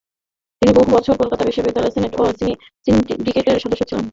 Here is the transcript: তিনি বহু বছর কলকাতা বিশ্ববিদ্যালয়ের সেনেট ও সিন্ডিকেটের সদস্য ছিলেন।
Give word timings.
তিনি 0.61 0.71
বহু 0.77 0.87
বছর 0.95 1.13
কলকাতা 1.21 1.43
বিশ্ববিদ্যালয়ের 1.45 1.93
সেনেট 1.95 2.13
ও 2.17 2.23
সিন্ডিকেটের 2.85 3.61
সদস্য 3.63 3.83
ছিলেন। 3.89 4.05